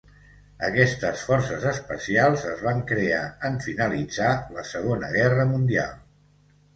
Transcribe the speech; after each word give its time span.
Aquestes 0.67 1.25
forces 1.25 1.67
especials 1.71 2.45
es 2.51 2.63
van 2.67 2.81
crear 2.91 3.19
en 3.49 3.59
finalitzar 3.65 4.31
la 4.57 4.65
Segona 4.71 5.11
Guerra 5.17 5.47
Mundial. 5.51 5.93